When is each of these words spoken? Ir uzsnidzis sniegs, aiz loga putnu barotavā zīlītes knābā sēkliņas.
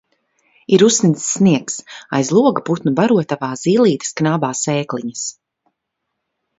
Ir 0.77 0.83
uzsnidzis 0.85 1.27
sniegs, 1.33 1.75
aiz 2.21 2.31
loga 2.37 2.65
putnu 2.71 2.95
barotavā 3.03 3.53
zīlītes 3.67 4.13
knābā 4.23 4.53
sēkliņas. 4.65 5.31